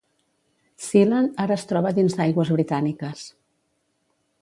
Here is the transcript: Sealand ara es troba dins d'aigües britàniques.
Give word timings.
Sealand 0.85 1.37
ara 1.45 1.59
es 1.61 1.67
troba 1.73 1.93
dins 1.99 2.19
d'aigües 2.21 2.53
britàniques. 2.57 3.25